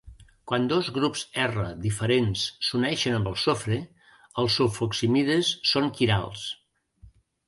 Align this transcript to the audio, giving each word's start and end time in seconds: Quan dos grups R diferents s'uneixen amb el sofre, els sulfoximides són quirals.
Quan 0.51 0.63
dos 0.69 0.87
grups 0.93 1.21
R 1.41 1.65
diferents 1.83 2.45
s'uneixen 2.67 3.17
amb 3.17 3.29
el 3.31 3.35
sofre, 3.41 3.77
els 4.45 4.55
sulfoximides 4.61 5.53
són 5.73 5.91
quirals. 6.01 6.47